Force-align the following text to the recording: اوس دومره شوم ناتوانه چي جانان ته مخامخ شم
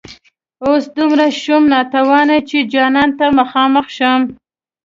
اوس 0.65 0.83
دومره 0.95 1.25
شوم 1.41 1.63
ناتوانه 1.73 2.37
چي 2.49 2.57
جانان 2.73 3.09
ته 3.17 3.25
مخامخ 3.39 3.85
شم 3.97 4.21